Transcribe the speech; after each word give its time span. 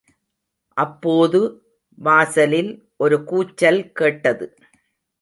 அப்போது– 0.77 1.41
வாசலில் 1.97 2.71
ஒரு 2.97 3.23
கூச்சல் 3.23 3.81
கேட்டது. 3.91 4.47